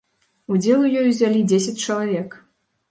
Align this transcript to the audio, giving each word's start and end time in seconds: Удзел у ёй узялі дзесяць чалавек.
Удзел 0.55 0.81
у 0.87 0.89
ёй 1.03 1.11
узялі 1.11 1.45
дзесяць 1.53 1.79
чалавек. 1.85 2.29